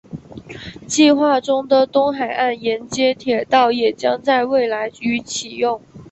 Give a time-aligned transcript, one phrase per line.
[0.87, 5.79] 计划中的东海岸衔接铁道也将在未来于启用。